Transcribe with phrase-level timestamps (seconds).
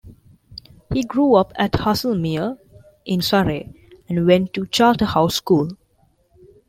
[0.91, 2.57] He grew up at Haslemere
[3.05, 3.71] in Surrey
[4.09, 5.77] and went to Charterhouse School.